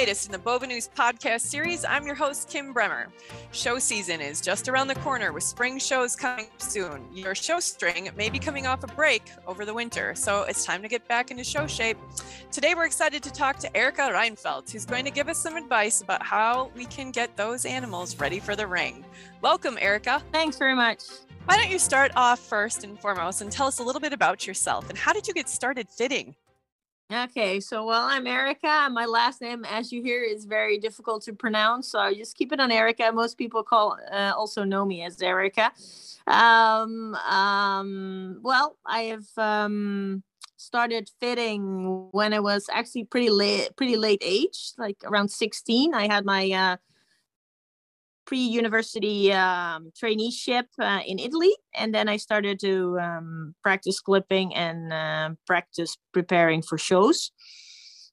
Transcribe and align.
latest 0.00 0.24
in 0.24 0.32
the 0.32 0.38
Bova 0.38 0.66
News 0.66 0.88
podcast 0.96 1.42
series, 1.42 1.84
I'm 1.84 2.06
your 2.06 2.14
host, 2.14 2.48
Kim 2.48 2.72
Bremer. 2.72 3.08
Show 3.52 3.78
season 3.78 4.22
is 4.22 4.40
just 4.40 4.66
around 4.66 4.88
the 4.88 4.94
corner 4.94 5.30
with 5.30 5.42
spring 5.42 5.78
shows 5.78 6.16
coming 6.16 6.46
soon. 6.56 7.06
Your 7.12 7.34
show 7.34 7.60
string 7.60 8.08
may 8.16 8.30
be 8.30 8.38
coming 8.38 8.66
off 8.66 8.82
a 8.82 8.86
break 8.86 9.30
over 9.46 9.66
the 9.66 9.74
winter, 9.74 10.14
so 10.14 10.44
it's 10.44 10.64
time 10.64 10.80
to 10.80 10.88
get 10.88 11.06
back 11.06 11.30
into 11.30 11.44
show 11.44 11.66
shape. 11.66 11.98
Today, 12.50 12.74
we're 12.74 12.86
excited 12.86 13.22
to 13.24 13.30
talk 13.30 13.58
to 13.58 13.76
Erica 13.76 14.08
Reinfeldt, 14.10 14.72
who's 14.72 14.86
going 14.86 15.04
to 15.04 15.10
give 15.10 15.28
us 15.28 15.36
some 15.36 15.58
advice 15.58 16.00
about 16.00 16.22
how 16.22 16.70
we 16.74 16.86
can 16.86 17.10
get 17.10 17.36
those 17.36 17.66
animals 17.66 18.18
ready 18.18 18.40
for 18.40 18.56
the 18.56 18.66
ring. 18.66 19.04
Welcome, 19.42 19.76
Erica. 19.78 20.22
Thanks 20.32 20.56
very 20.56 20.74
much. 20.74 21.02
Why 21.44 21.58
don't 21.58 21.70
you 21.70 21.78
start 21.78 22.10
off 22.16 22.38
first 22.38 22.84
and 22.84 22.98
foremost 22.98 23.42
and 23.42 23.52
tell 23.52 23.66
us 23.66 23.80
a 23.80 23.82
little 23.82 24.00
bit 24.00 24.14
about 24.14 24.46
yourself 24.46 24.88
and 24.88 24.96
how 24.96 25.12
did 25.12 25.28
you 25.28 25.34
get 25.34 25.50
started 25.50 25.90
fitting? 25.90 26.36
Okay, 27.12 27.58
so 27.58 27.84
well, 27.84 28.06
I'm 28.08 28.24
Erica. 28.28 28.88
My 28.92 29.04
last 29.04 29.40
name, 29.40 29.64
as 29.64 29.90
you 29.90 30.00
hear, 30.00 30.22
is 30.22 30.44
very 30.44 30.78
difficult 30.78 31.24
to 31.24 31.32
pronounce, 31.32 31.88
so 31.88 31.98
I 31.98 32.14
just 32.14 32.36
keep 32.36 32.52
it 32.52 32.60
on 32.60 32.70
Erica. 32.70 33.10
Most 33.12 33.36
people 33.36 33.64
call 33.64 33.98
uh, 34.12 34.32
also 34.36 34.62
know 34.62 34.84
me 34.84 35.02
as 35.02 35.20
Erica. 35.20 35.72
Um, 36.28 37.16
um, 37.16 38.38
well, 38.42 38.76
I 38.86 39.00
have 39.14 39.26
um, 39.36 40.22
started 40.56 41.10
fitting 41.18 42.10
when 42.12 42.32
I 42.32 42.38
was 42.38 42.68
actually 42.72 43.04
pretty 43.06 43.30
late, 43.30 43.74
pretty 43.74 43.96
late 43.96 44.22
age, 44.24 44.74
like 44.78 44.98
around 45.04 45.32
16. 45.32 45.92
I 45.92 46.06
had 46.06 46.24
my 46.24 46.48
uh, 46.52 46.76
pre-university 48.30 49.32
um, 49.32 49.90
traineeship 50.00 50.66
uh, 50.78 51.00
in 51.04 51.18
Italy, 51.18 51.50
and 51.74 51.92
then 51.92 52.08
I 52.08 52.16
started 52.16 52.60
to 52.60 52.96
um, 53.00 53.56
practice 53.60 53.98
clipping 53.98 54.54
and 54.54 54.92
uh, 54.92 55.30
practice 55.48 55.96
preparing 56.14 56.62
for 56.62 56.78
shows. 56.78 57.32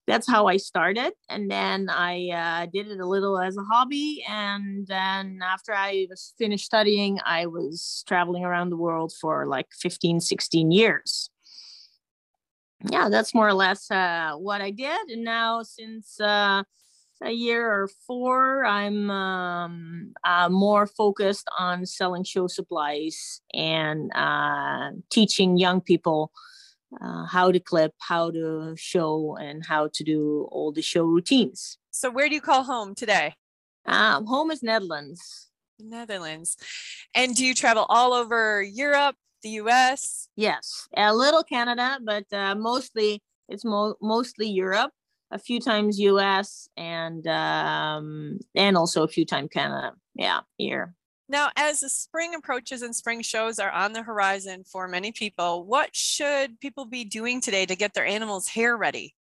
That's 0.08 0.28
how 0.28 0.48
I 0.48 0.58
started, 0.58 1.14
and 1.30 1.52
then 1.52 1.88
I 1.92 2.30
uh, 2.34 2.66
did 2.66 2.88
it 2.88 3.00
a 3.00 3.06
little 3.06 3.40
as 3.40 3.58
a 3.58 3.62
hobby. 3.62 4.26
And 4.28 4.88
then 4.88 5.40
after 5.44 5.72
I 5.72 6.08
was 6.10 6.34
finished 6.40 6.66
studying, 6.66 7.20
I 7.24 7.46
was 7.46 8.04
traveling 8.08 8.44
around 8.44 8.72
the 8.72 8.78
world 8.78 9.14
for 9.22 9.46
like 9.46 9.68
15, 9.80 10.20
16 10.20 10.72
years. 10.72 11.30
Yeah, 12.90 13.10
that's 13.10 13.36
more 13.36 13.48
or 13.48 13.54
less 13.54 13.92
uh, 13.92 14.32
what 14.38 14.62
I 14.62 14.72
did. 14.72 15.10
And 15.10 15.24
now, 15.24 15.62
since 15.62 16.20
uh, 16.20 16.64
a 17.22 17.32
year 17.32 17.72
or 17.72 17.88
four, 18.06 18.66
I'm 18.66 19.10
um, 19.10 20.14
uh, 20.24 20.50
more 20.50 20.86
focused 20.86 21.48
on 21.58 21.86
selling 21.86 22.24
show 22.24 22.48
supplies 22.48 23.42
and 23.54 24.12
uh, 24.16 24.92
teaching 25.10 25.58
young 25.58 25.82
people 25.82 26.32
uh, 27.02 27.26
how 27.26 27.52
to 27.52 27.60
clip, 27.60 27.94
how 28.00 28.32
to 28.32 28.74
show, 28.78 29.38
and 29.40 29.66
how 29.66 29.90
to 29.94 30.04
do 30.04 30.48
all 30.52 30.72
the 30.72 30.82
show 30.82 31.04
routines. 31.04 31.78
So, 31.92 32.10
where 32.10 32.30
do 32.30 32.36
you 32.36 32.42
call 32.42 32.64
home 32.64 32.96
today? 32.96 33.36
Um, 33.86 34.26
home 34.26 34.52
is 34.52 34.64
Netherlands. 34.64 35.50
Netherlands. 35.80 36.58
And 37.14 37.36
do 37.36 37.46
you 37.46 37.54
travel 37.54 37.86
all 37.90 38.14
over 38.14 38.62
Europe, 38.62 39.16
the 39.44 39.50
US? 39.62 40.30
Yes, 40.36 40.88
a 40.96 41.14
little 41.14 41.44
Canada, 41.44 42.00
but 42.04 42.26
uh, 42.32 42.56
mostly 42.56 43.22
it's 43.50 43.66
mo- 43.66 43.96
mostly 44.02 44.48
Europe 44.48 44.92
a 45.32 45.40
few 45.40 45.60
times 45.60 46.00
US 46.00 46.70
and 46.78 47.26
um 47.28 48.40
and 48.56 48.78
also 48.78 49.04
a 49.04 49.08
few 49.08 49.26
times 49.26 49.50
Canada. 49.52 49.94
Yeah, 50.16 50.42
here. 50.58 50.94
Now, 51.30 51.50
as 51.58 51.82
the 51.82 51.90
spring 51.90 52.36
approaches 52.36 52.82
and 52.82 52.96
spring 52.96 53.22
shows 53.22 53.60
are 53.60 53.72
on 53.72 53.92
the 53.92 54.02
horizon 54.02 54.64
for 54.64 54.88
many 54.88 55.12
people, 55.12 55.66
what 55.66 55.94
should 55.94 56.60
people 56.62 56.86
be 56.86 57.04
doing 57.04 57.42
today 57.42 57.66
to 57.66 57.76
get 57.76 57.94
their 57.94 58.06
animals' 58.06 58.48
hair 58.48 58.78
ready? 58.78 59.14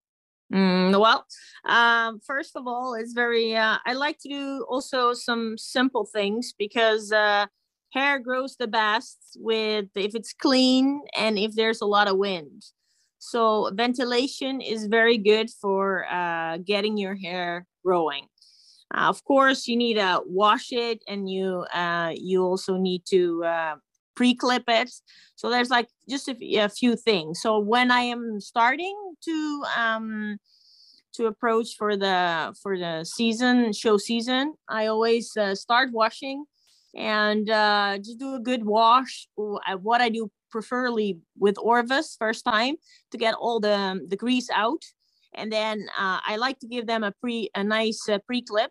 Mm, 0.53 1.01
well, 1.01 1.25
um, 1.65 2.21
first 2.21 2.57
of 2.57 2.67
all, 2.67 2.95
it's 2.95 3.15
very, 3.15 3.57
uh, 3.57 3.79
I 3.87 3.95
like 3.95 4.19
to 4.19 4.29
do 4.29 4.67
also 4.69 5.15
some 5.15 5.57
simple 5.57 6.05
things 6.05 6.53
because 6.59 7.11
uh, 7.11 7.47
hair 7.95 8.19
grows 8.19 8.57
the 8.57 8.69
best 8.69 9.39
with 9.41 9.87
if 9.95 10.15
it's 10.15 10.35
clean 10.35 11.03
and 11.17 11.39
if 11.39 11.55
there's 11.55 11.81
a 11.81 11.87
lot 11.87 12.09
of 12.09 12.19
wind. 12.19 12.63
So 13.25 13.71
ventilation 13.73 14.61
is 14.61 14.85
very 14.85 15.17
good 15.17 15.49
for 15.51 16.05
uh, 16.11 16.59
getting 16.59 16.99
your 16.99 17.15
hair 17.15 17.67
growing. 17.83 18.27
Uh, 18.95 19.09
of 19.09 19.25
course, 19.25 19.67
you 19.67 19.77
need 19.79 19.95
to 19.95 20.21
wash 20.27 20.73
it, 20.73 21.03
and 21.09 21.29
you 21.29 21.65
uh, 21.73 22.13
you 22.15 22.45
also 22.45 22.77
need 22.77 23.03
to 23.07 23.43
uh, 23.43 23.75
pre-clip 24.15 24.65
it. 24.69 24.91
So 25.37 25.49
there's 25.49 25.71
like 25.71 25.89
just 26.07 26.29
a, 26.29 26.37
a, 26.59 26.69
few 26.69 26.97
things. 26.97 27.41
So 27.41 27.59
when 27.59 27.91
I 27.91 28.03
am 28.03 28.41
starting 28.41 28.95
to 29.25 29.65
um, 29.75 30.37
to 31.15 31.25
approach 31.27 31.77
for 31.79 31.97
the 31.97 32.55
for 32.63 32.79
the 32.79 33.05
season 33.05 33.73
show 33.73 33.97
season, 33.97 34.53
I 34.69 34.87
always 34.87 35.35
uh, 35.35 35.55
start 35.55 35.93
washing 35.93 36.45
and 36.97 37.51
uh, 37.51 37.99
just 37.99 38.19
do 38.19 38.35
a 38.35 38.41
good 38.41 38.65
wash. 38.65 39.29
What 39.37 40.01
I 40.01 40.09
do 40.09 40.31
preferably 40.51 41.19
with 41.39 41.57
Orvus 41.57 42.17
first 42.19 42.45
time 42.45 42.77
to 43.11 43.19
get 43.19 43.35
all 43.35 43.61
the 43.61 44.01
the 44.09 44.17
grease 44.17 44.49
out, 44.51 44.83
and 45.35 45.53
then 45.53 45.87
uh, 45.99 46.21
I 46.25 46.37
like 46.37 46.59
to 46.61 46.69
give 46.69 46.87
them 46.87 47.05
a 47.05 47.13
pre 47.13 47.51
a 47.55 47.65
nice 47.65 48.09
uh, 48.09 48.19
pre 48.27 48.43
clip. 48.43 48.71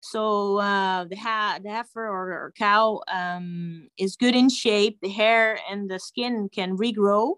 So 0.00 0.58
uh, 0.58 1.04
the 1.04 1.16
ha- 1.16 1.58
the 1.62 1.70
heifer 1.70 2.06
or, 2.06 2.30
or 2.32 2.52
cow 2.56 3.00
um, 3.12 3.88
is 3.98 4.16
good 4.16 4.34
in 4.34 4.48
shape. 4.48 4.98
The 5.02 5.10
hair 5.10 5.58
and 5.70 5.90
the 5.90 5.98
skin 5.98 6.48
can 6.52 6.76
regrow 6.76 7.34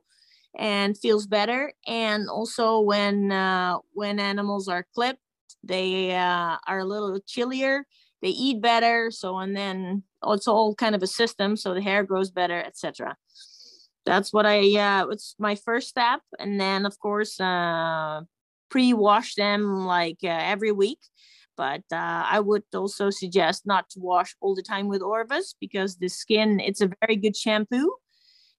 and 0.59 0.97
feels 0.99 1.27
better. 1.27 1.73
And 1.87 2.29
also 2.29 2.81
when 2.81 3.33
uh, 3.33 3.79
when 3.93 4.21
animals 4.21 4.69
are 4.69 4.87
clipped, 4.95 5.21
they 5.65 6.15
uh, 6.15 6.57
are 6.67 6.81
a 6.81 6.85
little 6.85 7.19
chillier. 7.27 7.87
They 8.23 8.29
eat 8.29 8.61
better. 8.61 9.11
So 9.11 9.39
and 9.39 9.57
then 9.57 10.03
it's 10.27 10.49
all 10.49 10.75
kind 10.75 10.95
of 10.95 11.03
a 11.03 11.07
system. 11.07 11.57
So 11.57 11.75
the 11.75 11.83
hair 11.83 12.05
grows 12.05 12.31
better, 12.31 12.61
etc 12.61 13.17
that's 14.07 14.33
what 14.33 14.47
I 14.47 14.61
uh 14.77 15.07
it's 15.09 15.35
my 15.39 15.55
first 15.55 15.89
step 15.89 16.21
and 16.39 16.61
then 16.61 16.87
of 16.87 16.99
course 16.99 17.41
uh 17.41 18.23
pre-wash 18.71 19.35
them 19.35 19.85
like 19.85 20.19
uh, 20.25 20.29
every 20.29 20.73
week 20.73 21.01
but 21.57 21.83
uh, 21.93 22.25
I 22.25 22.41
would 22.41 22.63
also 22.75 23.11
suggest 23.11 23.67
not 23.67 23.91
to 23.91 24.01
wash 24.01 24.35
all 24.41 24.55
the 24.55 24.63
time 24.63 24.89
with 24.89 25.03
Orvus 25.03 25.55
because 25.61 25.97
the 25.97 26.09
skin 26.09 26.61
it's 26.61 26.81
a 26.81 26.91
very 27.01 27.17
good 27.17 27.37
shampoo 27.37 27.91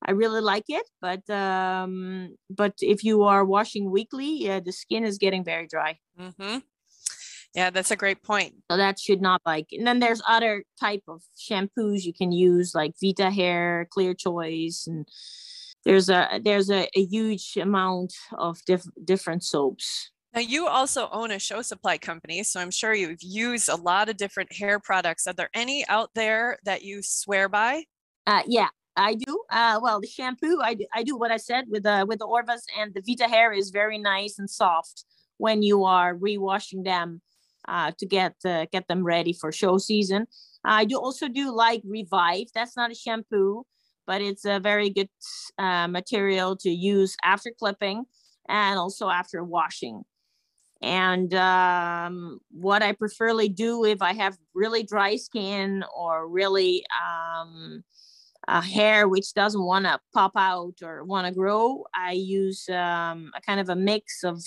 I 0.05 0.11
really 0.11 0.41
like 0.41 0.65
it 0.67 0.87
but 1.01 1.27
um 1.29 2.35
but 2.49 2.73
if 2.81 3.03
you 3.03 3.23
are 3.23 3.45
washing 3.45 3.89
weekly 3.89 4.43
yeah 4.43 4.59
the 4.59 4.71
skin 4.71 5.03
is 5.03 5.17
getting 5.17 5.43
very 5.43 5.67
dry 5.67 5.97
mm-hmm. 6.19 6.59
Yeah, 7.53 7.69
that's 7.69 7.91
a 7.91 7.97
great 7.97 8.23
point. 8.23 8.55
So 8.69 8.77
that 8.77 8.97
should 8.97 9.21
not 9.21 9.41
like. 9.45 9.67
And 9.71 9.85
then 9.85 9.99
there's 9.99 10.21
other 10.27 10.63
type 10.79 11.03
of 11.07 11.21
shampoos 11.37 12.03
you 12.03 12.13
can 12.13 12.31
use, 12.31 12.73
like 12.73 12.93
Vita 13.01 13.29
Hair, 13.29 13.87
Clear 13.91 14.13
Choice, 14.13 14.85
and 14.87 15.05
there's 15.83 16.09
a 16.09 16.39
there's 16.43 16.69
a, 16.69 16.87
a 16.95 17.05
huge 17.05 17.57
amount 17.57 18.13
of 18.37 18.57
diff- 18.65 18.85
different 19.03 19.43
soaps. 19.43 20.11
Now 20.33 20.39
you 20.39 20.67
also 20.67 21.09
own 21.11 21.31
a 21.31 21.39
show 21.39 21.61
supply 21.61 21.97
company, 21.97 22.43
so 22.43 22.61
I'm 22.61 22.71
sure 22.71 22.93
you've 22.93 23.21
used 23.21 23.67
a 23.67 23.75
lot 23.75 24.07
of 24.07 24.15
different 24.15 24.53
hair 24.53 24.79
products. 24.79 25.27
Are 25.27 25.33
there 25.33 25.49
any 25.53 25.85
out 25.89 26.11
there 26.15 26.57
that 26.63 26.83
you 26.83 27.01
swear 27.03 27.49
by? 27.49 27.83
Uh, 28.25 28.43
yeah, 28.47 28.69
I 28.95 29.15
do. 29.15 29.43
Uh, 29.51 29.77
well, 29.83 29.99
the 29.99 30.07
shampoo, 30.07 30.61
I 30.63 30.75
do, 30.75 30.85
I 30.93 31.03
do 31.03 31.17
what 31.17 31.31
I 31.31 31.37
said 31.37 31.65
with 31.67 31.83
the 31.83 32.05
with 32.07 32.19
the 32.19 32.27
Orvus 32.27 32.61
and 32.79 32.93
the 32.93 33.03
Vita 33.05 33.27
hair 33.27 33.51
is 33.51 33.71
very 33.71 33.97
nice 33.97 34.39
and 34.39 34.49
soft 34.49 35.03
when 35.37 35.63
you 35.63 35.83
are 35.83 36.15
rewashing 36.15 36.85
them 36.85 37.21
uh, 37.71 37.91
to 37.97 38.05
get 38.05 38.35
uh, 38.45 38.65
get 38.71 38.87
them 38.87 39.03
ready 39.03 39.33
for 39.33 39.51
show 39.51 39.77
season. 39.77 40.27
I 40.63 40.85
do 40.85 40.97
also 40.97 41.27
do 41.27 41.55
like 41.55 41.81
Revive. 41.85 42.47
That's 42.53 42.77
not 42.77 42.91
a 42.91 42.95
shampoo, 42.95 43.65
but 44.05 44.21
it's 44.21 44.45
a 44.45 44.59
very 44.59 44.89
good 44.89 45.09
uh, 45.57 45.87
material 45.87 46.55
to 46.57 46.69
use 46.69 47.15
after 47.23 47.51
clipping 47.57 48.05
and 48.47 48.77
also 48.77 49.09
after 49.09 49.43
washing. 49.43 50.03
And 50.83 51.33
um, 51.33 52.39
what 52.49 52.83
I 52.83 52.91
preferably 52.91 53.49
do 53.49 53.85
if 53.85 54.01
I 54.01 54.13
have 54.13 54.37
really 54.53 54.83
dry 54.83 55.15
skin 55.15 55.83
or 55.95 56.27
really 56.27 56.83
um, 57.01 57.83
a 58.47 58.61
hair 58.61 59.07
which 59.07 59.33
doesn't 59.33 59.63
want 59.63 59.85
to 59.85 59.99
pop 60.13 60.33
out 60.35 60.73
or 60.83 61.03
want 61.05 61.27
to 61.27 61.33
grow, 61.33 61.85
I 61.95 62.13
use 62.13 62.67
um, 62.69 63.31
a 63.35 63.41
kind 63.45 63.59
of 63.59 63.69
a 63.69 63.75
mix 63.75 64.23
of 64.23 64.43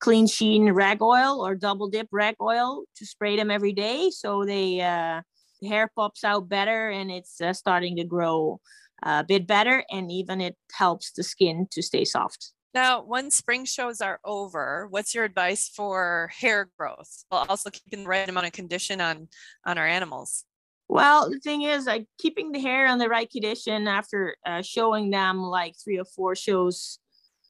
clean 0.00 0.26
sheen 0.26 0.70
rag 0.70 1.02
oil 1.02 1.44
or 1.44 1.54
double 1.54 1.88
dip 1.88 2.08
rag 2.12 2.36
oil 2.40 2.84
to 2.96 3.06
spray 3.06 3.36
them 3.36 3.50
every 3.50 3.72
day 3.72 4.10
so 4.10 4.44
they 4.44 4.80
uh, 4.80 5.20
the 5.60 5.68
hair 5.68 5.90
pops 5.94 6.24
out 6.24 6.48
better 6.48 6.88
and 6.88 7.10
it's 7.10 7.40
uh, 7.40 7.52
starting 7.52 7.96
to 7.96 8.04
grow 8.04 8.60
a 9.02 9.24
bit 9.24 9.46
better 9.46 9.84
and 9.90 10.10
even 10.10 10.40
it 10.40 10.56
helps 10.72 11.12
the 11.12 11.22
skin 11.22 11.66
to 11.70 11.82
stay 11.82 12.04
soft. 12.04 12.52
Now 12.74 13.02
when 13.02 13.30
spring 13.30 13.64
shows 13.64 14.00
are 14.00 14.20
over 14.24 14.86
what's 14.90 15.14
your 15.14 15.24
advice 15.24 15.68
for 15.68 16.30
hair 16.32 16.68
growth 16.78 17.24
while 17.28 17.46
also 17.48 17.70
keeping 17.70 18.04
the 18.04 18.08
right 18.08 18.28
amount 18.28 18.46
of 18.46 18.52
condition 18.52 19.00
on 19.00 19.28
on 19.64 19.78
our 19.78 19.86
animals? 19.86 20.44
Well 20.88 21.30
the 21.30 21.40
thing 21.40 21.62
is 21.62 21.86
like 21.86 22.06
keeping 22.18 22.52
the 22.52 22.60
hair 22.60 22.86
on 22.86 22.98
the 22.98 23.08
right 23.08 23.30
condition 23.30 23.88
after 23.88 24.36
uh, 24.44 24.62
showing 24.62 25.10
them 25.10 25.42
like 25.42 25.74
three 25.82 25.98
or 25.98 26.04
four 26.04 26.34
shows 26.34 26.98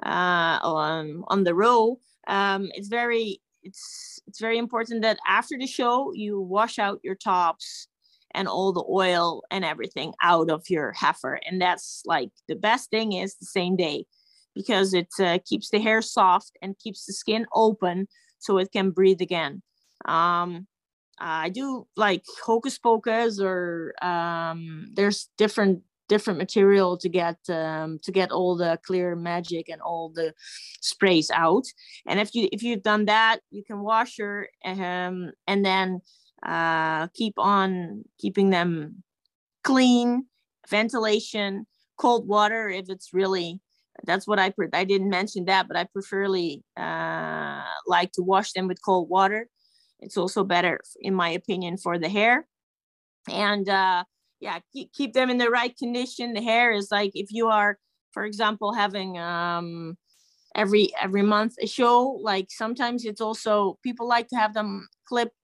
uh, 0.05 0.59
on 0.63 1.25
on 1.29 1.45
the 1.45 1.55
row 1.55 1.99
um, 2.29 2.71
it's 2.75 2.89
very 2.89 3.41
it's 3.63 4.21
it's 4.27 4.41
very 4.41 4.59
important 4.59 5.03
that 5.03 5.19
after 5.27 5.57
the 5.59 5.67
show 5.67 6.13
you 6.13 6.41
wash 6.41 6.79
out 6.79 7.01
your 7.03 7.17
tops 7.17 7.89
and 8.33 8.47
all 8.47 8.73
the 8.73 8.85
oil 8.89 9.43
and 9.51 9.65
everything 9.65 10.13
out 10.23 10.51
of 10.51 10.69
your 10.69 10.93
heifer. 10.93 11.41
And 11.49 11.61
that's 11.61 12.03
like 12.05 12.31
the 12.47 12.55
best 12.55 12.91
thing 12.91 13.15
is 13.15 13.35
the 13.37 13.47
same 13.47 13.75
day 13.75 14.05
because 14.55 14.93
it 14.93 15.09
uh, 15.19 15.39
keeps 15.47 15.71
the 15.71 15.81
hair 15.81 16.03
soft 16.03 16.53
and 16.61 16.79
keeps 16.79 17.07
the 17.07 17.13
skin 17.13 17.47
open 17.55 18.07
so 18.39 18.59
it 18.59 18.71
can 18.71 18.91
breathe 18.91 19.21
again. 19.21 19.63
Um, 20.05 20.67
i 21.21 21.49
do 21.49 21.85
like 21.97 22.23
hocus 22.45 22.79
pocus 22.79 23.41
or 23.41 23.93
um, 24.03 24.89
there's 24.93 25.29
different 25.37 25.83
different 26.09 26.39
material 26.39 26.97
to 26.99 27.09
get 27.09 27.39
um, 27.49 27.99
to 28.03 28.13
get 28.13 28.31
all 28.31 28.57
the 28.57 28.79
clear 28.85 29.15
magic 29.17 29.69
and 29.69 29.81
all 29.83 30.11
the 30.15 30.33
sprays 30.81 31.31
out. 31.31 31.65
And 32.07 32.19
if 32.21 32.35
you 32.35 32.49
if 32.53 32.63
you've 32.63 32.83
done 32.83 33.07
that 33.07 33.41
you 33.51 33.63
can 33.65 33.81
wash 33.81 34.19
your 34.19 34.49
um, 34.65 35.33
and 35.47 35.65
then 35.65 36.01
uh, 36.47 37.09
keep 37.09 37.35
on 37.39 38.05
keeping 38.19 38.51
them 38.51 39.03
clean 39.65 40.27
ventilation 40.69 41.67
cold 41.99 42.29
water 42.29 42.69
if 42.69 42.89
it's 42.89 43.13
really 43.13 43.61
that's 44.05 44.27
what 44.29 44.39
i 44.39 44.53
i 44.73 44.85
didn't 44.85 45.11
mention 45.11 45.47
that 45.47 45.67
but 45.67 45.77
i 45.77 45.83
preferly 45.83 46.63
uh, 46.77 47.65
like 47.89 48.13
to 48.13 48.23
wash 48.23 48.53
them 48.53 48.69
with 48.69 48.83
cold 48.85 49.09
water. 49.09 49.49
It's 50.01 50.17
also 50.17 50.45
better 50.45 50.81
in 51.01 51.15
my 51.15 51.31
opinion 51.31 51.77
for 51.77 51.99
the 51.99 52.09
hair. 52.09 52.47
And 53.29 53.69
uh, 53.69 54.05
yeah 54.41 54.59
keep, 54.73 54.93
keep 54.93 55.13
them 55.13 55.31
in 55.31 55.39
the 55.39 55.51
right 55.51 55.77
condition. 55.77 56.33
The 56.33 56.43
hair 56.43 56.73
is 56.73 56.89
like 56.91 57.13
if 57.15 57.29
you 57.31 57.49
are 57.49 57.79
for 58.13 58.25
example 58.25 58.73
having 58.73 59.19
um 59.19 59.97
every 60.55 60.91
every 61.01 61.23
month 61.23 61.55
a 61.63 61.67
show 61.67 62.19
like 62.23 62.47
sometimes 62.51 63.05
it's 63.05 63.21
also 63.21 63.79
people 63.83 64.09
like 64.09 64.29
to 64.29 64.37
have 64.37 64.55
them 64.55 64.89
clipped 65.07 65.35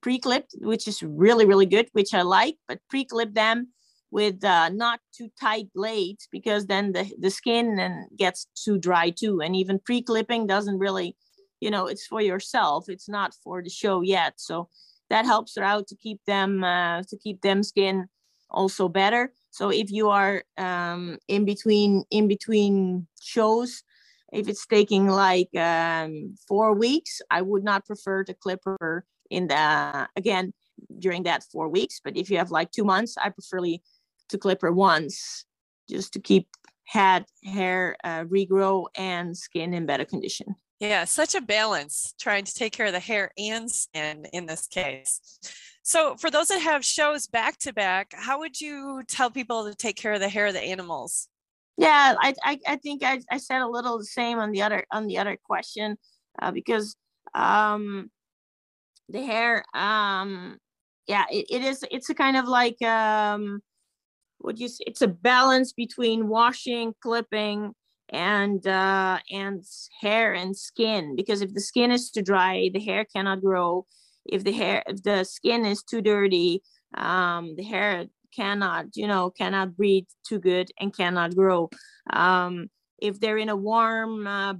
pre-clipped 0.00 0.54
which 0.60 0.86
is 0.86 1.02
really 1.02 1.46
really 1.46 1.66
good 1.66 1.88
which 1.92 2.12
i 2.14 2.22
like 2.22 2.54
but 2.68 2.78
pre-clip 2.88 3.34
them 3.34 3.68
with 4.10 4.42
uh, 4.44 4.70
not 4.70 5.00
too 5.14 5.28
tight 5.40 5.68
blades 5.74 6.28
because 6.32 6.66
then 6.66 6.92
the, 6.92 7.10
the 7.18 7.30
skin 7.30 7.76
then 7.76 8.06
gets 8.16 8.46
too 8.54 8.78
dry 8.78 9.10
too. 9.10 9.40
And 9.40 9.54
even 9.54 9.78
pre-clipping 9.78 10.46
doesn't 10.46 10.78
really 10.78 11.16
you 11.60 11.70
know 11.70 11.86
it's 11.86 12.06
for 12.06 12.20
yourself. 12.20 12.88
It's 12.88 13.08
not 13.08 13.34
for 13.42 13.62
the 13.62 13.70
show 13.70 14.00
yet. 14.00 14.34
So 14.36 14.68
that 15.10 15.24
helps 15.24 15.56
her 15.56 15.64
out 15.64 15.86
to 15.88 15.96
keep 15.96 16.20
them 16.26 16.64
uh, 16.64 17.02
to 17.08 17.16
keep 17.16 17.40
them 17.40 17.62
skin 17.62 18.08
also 18.50 18.88
better. 18.88 19.32
So 19.50 19.70
if 19.70 19.90
you 19.90 20.10
are 20.10 20.44
um, 20.56 21.18
in 21.28 21.44
between 21.44 22.04
in 22.10 22.28
between 22.28 23.06
shows 23.20 23.82
if 24.32 24.48
it's 24.48 24.66
taking 24.66 25.08
like 25.08 25.54
um, 25.56 26.34
four 26.46 26.74
weeks 26.74 27.22
i 27.30 27.40
would 27.40 27.64
not 27.64 27.86
prefer 27.86 28.22
to 28.24 28.34
clip 28.34 28.60
her 28.64 29.04
in 29.30 29.46
the 29.48 30.08
again 30.16 30.52
during 30.98 31.24
that 31.24 31.42
four 31.44 31.68
weeks. 31.68 32.00
But 32.02 32.16
if 32.16 32.30
you 32.30 32.38
have 32.38 32.50
like 32.50 32.70
two 32.70 32.84
months 32.84 33.16
i 33.22 33.30
prefer 33.30 33.60
to 34.28 34.38
clip 34.38 34.62
her 34.62 34.72
once 34.72 35.44
just 35.88 36.12
to 36.12 36.20
keep 36.20 36.48
head 36.84 37.24
hair 37.44 37.96
uh, 38.04 38.24
regrow 38.24 38.86
and 38.96 39.36
skin 39.36 39.74
in 39.74 39.86
better 39.86 40.04
condition 40.04 40.54
yeah, 40.80 41.04
such 41.04 41.34
a 41.34 41.40
balance 41.40 42.14
trying 42.20 42.44
to 42.44 42.54
take 42.54 42.72
care 42.72 42.86
of 42.86 42.92
the 42.92 43.00
hair 43.00 43.32
and 43.36 43.70
skin 43.70 44.26
in 44.32 44.46
this 44.46 44.66
case. 44.66 45.20
So, 45.82 46.16
for 46.16 46.30
those 46.30 46.48
that 46.48 46.60
have 46.60 46.84
shows 46.84 47.26
back 47.26 47.58
to 47.60 47.72
back, 47.72 48.12
how 48.12 48.38
would 48.40 48.60
you 48.60 49.02
tell 49.08 49.30
people 49.30 49.68
to 49.68 49.74
take 49.74 49.96
care 49.96 50.12
of 50.12 50.20
the 50.20 50.28
hair 50.28 50.46
of 50.46 50.54
the 50.54 50.60
animals? 50.60 51.28
Yeah, 51.76 52.14
I 52.20 52.34
I, 52.44 52.58
I 52.66 52.76
think 52.76 53.02
I, 53.02 53.20
I 53.30 53.38
said 53.38 53.62
a 53.62 53.68
little 53.68 53.98
the 53.98 54.04
same 54.04 54.38
on 54.38 54.52
the 54.52 54.62
other 54.62 54.84
on 54.92 55.06
the 55.06 55.18
other 55.18 55.36
question 55.42 55.96
uh, 56.40 56.52
because 56.52 56.94
um, 57.34 58.10
the 59.08 59.24
hair 59.24 59.64
um, 59.74 60.58
yeah 61.06 61.24
it, 61.30 61.46
it 61.50 61.64
is 61.64 61.84
it's 61.90 62.10
a 62.10 62.14
kind 62.14 62.36
of 62.36 62.46
like 62.46 62.80
um, 62.82 63.60
what 64.38 64.58
you 64.58 64.68
it's 64.80 65.02
a 65.02 65.08
balance 65.08 65.72
between 65.72 66.28
washing, 66.28 66.94
clipping, 67.02 67.74
and 68.10 68.66
uh, 68.66 69.18
and 69.30 69.64
hair 70.00 70.32
and 70.32 70.56
skin 70.56 71.14
because 71.16 71.42
if 71.42 71.52
the 71.52 71.60
skin 71.60 71.90
is 71.90 72.10
too 72.10 72.22
dry 72.22 72.70
the 72.72 72.80
hair 72.80 73.04
cannot 73.04 73.40
grow. 73.40 73.86
If 74.24 74.44
the 74.44 74.52
hair 74.52 74.82
if 74.86 75.02
the 75.02 75.24
skin 75.24 75.64
is 75.64 75.82
too 75.82 76.02
dirty 76.02 76.62
um, 76.96 77.54
the 77.56 77.62
hair 77.62 78.06
cannot 78.34 78.86
you 78.94 79.06
know 79.06 79.30
cannot 79.30 79.76
breathe 79.76 80.06
too 80.26 80.38
good 80.38 80.70
and 80.78 80.94
cannot 80.96 81.34
grow. 81.34 81.70
Um, 82.10 82.68
if 83.00 83.20
they're 83.20 83.38
in 83.38 83.48
a 83.48 83.56
warm 83.56 84.26
uh, 84.26 84.54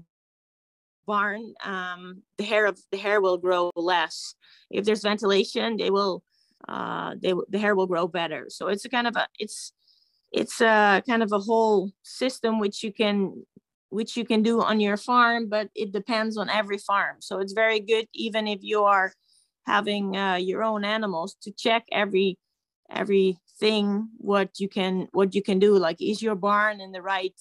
barn 1.06 1.54
um, 1.64 2.22
the 2.36 2.44
hair 2.44 2.66
of 2.66 2.78
the 2.92 2.98
hair 2.98 3.20
will 3.20 3.38
grow 3.38 3.70
less. 3.76 4.34
If 4.70 4.84
there's 4.84 5.02
ventilation 5.02 5.76
they 5.76 5.90
will 5.90 6.22
uh, 6.66 7.14
they 7.20 7.32
the 7.48 7.58
hair 7.58 7.74
will 7.74 7.86
grow 7.86 8.06
better. 8.08 8.46
So 8.48 8.68
it's 8.68 8.84
a 8.84 8.88
kind 8.88 9.06
of 9.06 9.16
a 9.16 9.26
it's 9.38 9.72
it's 10.32 10.60
a 10.60 11.02
kind 11.08 11.22
of 11.22 11.32
a 11.32 11.38
whole 11.38 11.90
system 12.02 12.58
which 12.58 12.82
you 12.82 12.92
can 12.92 13.44
which 13.90 14.16
you 14.18 14.24
can 14.24 14.42
do 14.42 14.60
on 14.60 14.80
your 14.80 14.98
farm 14.98 15.48
but 15.48 15.70
it 15.74 15.92
depends 15.92 16.36
on 16.36 16.50
every 16.50 16.78
farm. 16.78 17.16
So 17.20 17.38
it's 17.38 17.52
very 17.52 17.80
good 17.80 18.06
even 18.14 18.46
if 18.46 18.58
you 18.62 18.84
are 18.84 19.12
having 19.66 20.16
uh, 20.16 20.36
your 20.36 20.62
own 20.62 20.84
animals 20.84 21.36
to 21.42 21.52
check 21.52 21.84
every 21.92 22.38
everything 22.90 24.08
what 24.18 24.50
you 24.58 24.68
can 24.68 25.08
what 25.12 25.34
you 25.34 25.42
can 25.42 25.58
do. 25.58 25.76
Like 25.76 26.00
is 26.00 26.22
your 26.22 26.34
barn 26.34 26.80
in 26.80 26.92
the 26.92 27.02
right 27.02 27.34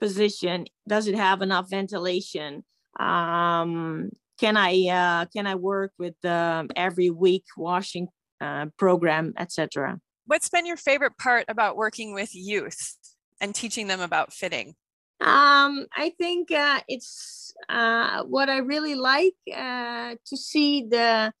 position? 0.00 0.66
Does 0.88 1.06
it 1.06 1.14
have 1.14 1.42
enough 1.42 1.70
ventilation? 1.70 2.64
Um, 2.98 4.10
can 4.38 4.56
i 4.56 4.72
uh, 4.88 5.24
can 5.26 5.46
i 5.46 5.54
work 5.54 5.92
with 5.98 6.16
um, 6.24 6.68
every 6.74 7.10
week 7.10 7.44
washing 7.56 8.08
uh, 8.40 8.66
program 8.76 9.32
etc 9.38 9.98
What's 10.26 10.48
been 10.48 10.66
your 10.66 10.76
favorite 10.76 11.18
part 11.18 11.46
about 11.48 11.76
working 11.76 12.14
with 12.14 12.34
youth 12.34 12.96
and 13.40 13.54
teaching 13.54 13.88
them 13.88 14.00
about 14.00 14.32
fitting? 14.32 14.74
Um, 15.20 15.86
I 15.96 16.12
think 16.18 16.50
uh, 16.50 16.80
it's 16.88 17.54
uh, 17.68 18.24
what 18.24 18.48
I 18.48 18.58
really 18.58 18.94
like 18.94 19.34
uh, 19.54 20.16
to 20.26 20.36
see 20.36 20.86
the 20.88 21.32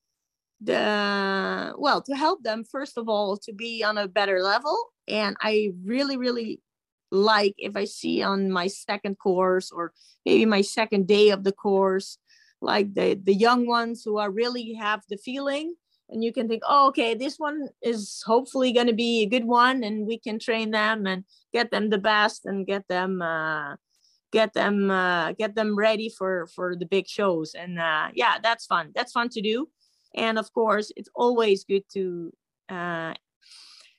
the 0.60 1.74
well 1.76 2.00
to 2.02 2.14
help 2.14 2.44
them 2.44 2.64
first 2.64 2.96
of 2.96 3.08
all 3.08 3.36
to 3.36 3.52
be 3.52 3.82
on 3.82 3.98
a 3.98 4.06
better 4.08 4.42
level, 4.42 4.76
and 5.08 5.36
I 5.40 5.70
really 5.84 6.16
really 6.16 6.60
like 7.10 7.54
if 7.58 7.76
I 7.76 7.84
see 7.84 8.22
on 8.22 8.50
my 8.52 8.68
second 8.68 9.18
course 9.18 9.70
or 9.72 9.92
maybe 10.24 10.46
my 10.46 10.62
second 10.62 11.08
day 11.08 11.30
of 11.30 11.44
the 11.44 11.52
course, 11.52 12.18
like 12.60 12.94
the 12.94 13.14
the 13.22 13.34
young 13.34 13.66
ones 13.66 14.02
who 14.04 14.18
are 14.18 14.30
really 14.30 14.74
have 14.74 15.02
the 15.08 15.16
feeling 15.16 15.74
and 16.12 16.22
you 16.22 16.32
can 16.32 16.46
think 16.48 16.62
oh 16.68 16.88
okay 16.88 17.14
this 17.14 17.38
one 17.38 17.68
is 17.82 18.22
hopefully 18.26 18.72
going 18.72 18.86
to 18.86 18.92
be 18.92 19.22
a 19.22 19.26
good 19.26 19.44
one 19.44 19.82
and 19.82 20.06
we 20.06 20.18
can 20.18 20.38
train 20.38 20.70
them 20.70 21.06
and 21.06 21.24
get 21.52 21.70
them 21.70 21.90
the 21.90 21.98
best 21.98 22.46
and 22.46 22.66
get 22.66 22.86
them 22.88 23.22
uh, 23.22 23.76
get 24.32 24.54
them 24.54 24.90
uh, 24.90 25.32
get 25.32 25.54
them 25.54 25.76
ready 25.76 26.08
for 26.08 26.46
for 26.48 26.74
the 26.74 26.86
big 26.86 27.06
shows. 27.06 27.54
And 27.54 27.78
uh, 27.78 28.08
yeah 28.14 28.38
that's 28.42 28.66
fun. 28.66 28.90
That's 28.94 29.12
fun 29.12 29.28
to 29.30 29.40
do. 29.40 29.68
And 30.14 30.38
of 30.38 30.52
course 30.52 30.90
it's 30.96 31.10
always 31.14 31.64
good 31.64 31.84
to 31.94 32.32
uh, 32.68 33.14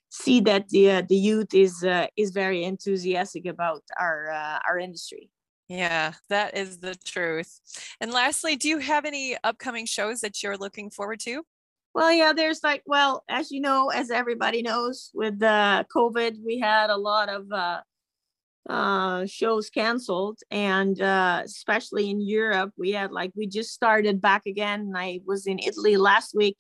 see 0.10 0.42
that 0.42 0.70
the 0.70 0.92
uh, 0.92 1.02
the 1.08 1.16
youth 1.16 1.54
is 1.54 1.84
uh, 1.84 2.08
is 2.18 2.32
very 2.32 2.64
enthusiastic 2.64 3.46
about 3.46 3.84
our 3.98 4.32
uh, 4.32 4.60
our 4.68 4.78
industry. 4.80 5.30
Yeah 5.70 6.14
that 6.30 6.58
is 6.58 6.80
the 6.80 6.96
truth. 7.06 7.60
And 8.02 8.12
lastly 8.12 8.56
do 8.56 8.68
you 8.68 8.80
have 8.80 9.06
any 9.06 9.38
upcoming 9.44 9.86
shows 9.86 10.22
that 10.22 10.44
you're 10.44 10.58
looking 10.58 10.90
forward 10.90 11.20
to 11.22 11.46
well, 11.94 12.12
yeah, 12.12 12.34
there's 12.34 12.64
like, 12.64 12.82
well, 12.86 13.24
as 13.30 13.52
you 13.52 13.62
know, 13.62 13.90
as 13.90 14.10
everybody 14.10 14.62
knows, 14.62 15.12
with 15.14 15.40
the 15.40 15.86
COVID, 15.96 16.38
we 16.44 16.60
had 16.60 16.90
a 16.90 16.98
lot 16.98 17.30
of 17.30 17.52
uh, 17.52 17.82
uh, 18.70 19.26
shows 19.26 19.70
canceled, 19.70 20.40
and 20.50 21.00
uh, 21.02 21.42
especially 21.44 22.10
in 22.10 22.22
Europe, 22.22 22.74
we 22.78 22.92
had 22.92 23.12
like 23.12 23.32
we 23.36 23.46
just 23.46 23.74
started 23.74 24.22
back 24.22 24.46
again. 24.48 24.94
I 24.96 25.20
was 25.26 25.46
in 25.46 25.60
Italy 25.60 25.98
last 25.98 26.34
week. 26.36 26.58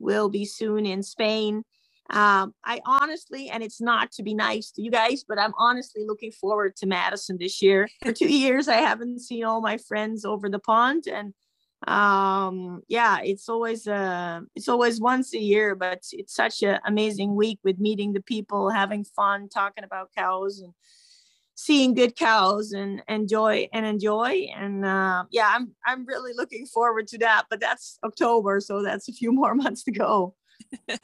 Will 0.00 0.28
be 0.28 0.44
soon 0.44 0.84
in 0.84 1.02
Spain. 1.02 1.62
Um, 2.10 2.52
I 2.64 2.80
honestly, 2.84 3.48
and 3.48 3.62
it's 3.62 3.80
not 3.80 4.12
to 4.12 4.22
be 4.22 4.34
nice 4.34 4.70
to 4.72 4.82
you 4.82 4.90
guys, 4.90 5.24
but 5.26 5.38
I'm 5.38 5.54
honestly 5.56 6.04
looking 6.06 6.32
forward 6.32 6.76
to 6.76 6.86
Madison 6.86 7.38
this 7.38 7.62
year. 7.62 7.88
For 8.02 8.12
two 8.12 8.28
years, 8.28 8.68
I 8.68 8.76
haven't 8.76 9.20
seen 9.20 9.44
all 9.44 9.62
my 9.62 9.78
friends 9.78 10.24
over 10.24 10.50
the 10.50 10.58
pond, 10.58 11.04
and 11.06 11.32
um 11.86 12.80
yeah 12.88 13.18
it's 13.22 13.48
always 13.48 13.86
uh 13.86 14.40
it's 14.54 14.68
always 14.68 15.00
once 15.00 15.34
a 15.34 15.38
year 15.38 15.74
but 15.74 16.02
it's 16.12 16.34
such 16.34 16.62
an 16.62 16.78
amazing 16.86 17.34
week 17.34 17.58
with 17.62 17.78
meeting 17.78 18.14
the 18.14 18.22
people 18.22 18.70
having 18.70 19.04
fun 19.04 19.48
talking 19.50 19.84
about 19.84 20.08
cows 20.16 20.60
and 20.60 20.72
seeing 21.54 21.94
good 21.94 22.16
cows 22.16 22.72
and 22.72 23.02
enjoy 23.08 23.68
and 23.72 23.86
enjoy. 23.86 24.46
And 24.56 24.84
uh, 24.84 25.24
yeah 25.30 25.50
i'm 25.54 25.74
i'm 25.86 26.04
really 26.04 26.32
looking 26.34 26.66
forward 26.66 27.06
to 27.08 27.18
that 27.18 27.44
but 27.48 27.60
that's 27.60 27.98
october 28.04 28.60
so 28.60 28.82
that's 28.82 29.08
a 29.08 29.12
few 29.12 29.32
more 29.40 29.54
months 29.54 29.84
to 29.84 29.92
go. 29.92 30.34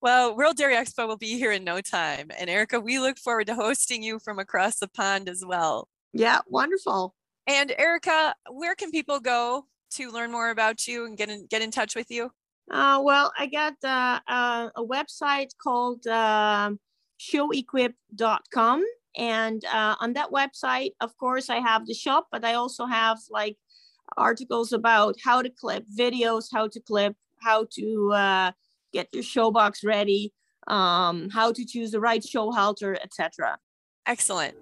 Well 0.00 0.36
world 0.36 0.58
dairy 0.58 0.74
expo 0.74 1.08
will 1.08 1.16
be 1.16 1.38
here 1.38 1.50
in 1.50 1.64
no 1.64 1.80
time. 1.80 2.30
And 2.38 2.50
erica 2.50 2.78
we 2.78 2.98
look 2.98 3.16
forward 3.16 3.46
to 3.46 3.54
hosting 3.54 4.02
you 4.02 4.18
from 4.18 4.38
across 4.38 4.78
the 4.78 4.88
pond 4.88 5.30
as 5.30 5.42
well. 5.46 5.88
Yeah 6.12 6.40
wonderful. 6.46 7.14
And 7.46 7.72
erica 7.78 8.34
where 8.50 8.74
can 8.74 8.90
people 8.90 9.18
go 9.20 9.64
to 9.94 10.10
learn 10.10 10.30
more 10.30 10.50
about 10.50 10.86
you 10.86 11.06
and 11.06 11.16
get 11.16 11.28
in, 11.28 11.46
get 11.46 11.62
in 11.62 11.70
touch 11.70 11.94
with 11.94 12.10
you? 12.10 12.30
Uh, 12.70 13.00
well, 13.02 13.32
I 13.38 13.46
got 13.46 13.74
uh, 13.84 14.20
uh, 14.26 14.70
a 14.76 14.84
website 14.84 15.50
called 15.62 16.06
uh, 16.06 16.70
showequip.com. 17.20 18.84
And 19.16 19.64
uh, 19.66 19.94
on 20.00 20.14
that 20.14 20.30
website, 20.30 20.90
of 21.00 21.16
course, 21.16 21.48
I 21.48 21.60
have 21.60 21.86
the 21.86 21.94
shop, 21.94 22.28
but 22.32 22.44
I 22.44 22.54
also 22.54 22.86
have 22.86 23.18
like 23.30 23.56
articles 24.16 24.72
about 24.72 25.16
how 25.22 25.42
to 25.42 25.50
clip 25.50 25.84
videos, 25.96 26.46
how 26.52 26.68
to 26.68 26.80
clip, 26.80 27.14
how 27.40 27.66
to 27.74 28.12
uh, 28.12 28.52
get 28.92 29.08
your 29.12 29.22
show 29.22 29.50
box 29.50 29.84
ready, 29.84 30.32
um, 30.66 31.28
how 31.30 31.52
to 31.52 31.64
choose 31.64 31.92
the 31.92 32.00
right 32.00 32.24
show 32.24 32.50
halter, 32.50 32.96
etc. 33.02 33.58
Excellent. 34.06 34.56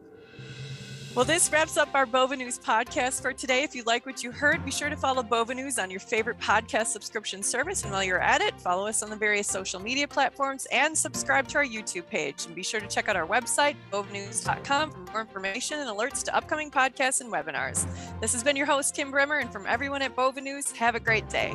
Well, 1.14 1.26
this 1.26 1.52
wraps 1.52 1.76
up 1.76 1.90
our 1.92 2.07
Bova 2.07 2.35
News 2.35 2.59
podcast 2.59 3.21
for 3.21 3.35
today. 3.35 3.64
If 3.64 3.75
you 3.75 3.83
like 3.83 4.07
what 4.07 4.23
you 4.23 4.33
heard, 4.33 4.64
be 4.64 4.71
sure 4.71 4.88
to 4.88 4.97
follow 4.97 5.23
Bova 5.23 5.54
News 5.54 5.78
on 5.78 5.90
your 5.90 6.00
favorite 6.00 6.38
podcast 6.38 6.87
subscription 6.87 7.42
service. 7.42 7.83
And 7.83 7.92
while 7.92 8.02
you're 8.02 8.19
at 8.19 8.40
it, 8.40 8.59
follow 8.59 8.87
us 8.87 9.02
on 9.02 9.11
the 9.11 9.16
various 9.16 9.47
social 9.47 9.78
media 9.78 10.09
platforms 10.09 10.66
and 10.73 10.97
subscribe 10.97 11.49
to 11.49 11.59
our 11.59 11.66
YouTube 11.66 12.07
page. 12.07 12.47
And 12.47 12.54
be 12.54 12.62
sure 12.62 12.81
to 12.81 12.88
check 12.88 13.11
out 13.11 13.16
our 13.16 13.26
website, 13.26 13.76
bovanews.com, 13.92 14.90
for 14.90 15.12
more 15.12 15.21
information 15.21 15.81
and 15.81 15.90
alerts 15.90 16.25
to 16.25 16.35
upcoming 16.35 16.71
podcasts 16.71 17.21
and 17.21 17.31
webinars. 17.31 17.87
This 18.23 18.33
has 18.33 18.42
been 18.42 18.57
your 18.57 18.66
host, 18.66 18.97
Kim 18.97 19.11
Bremer, 19.11 19.37
and 19.37 19.52
from 19.52 19.66
everyone 19.66 20.00
at 20.00 20.16
Bova 20.16 20.40
News, 20.40 20.73
have 20.73 20.95
a 20.95 21.00
great 21.00 21.28
day. 21.28 21.54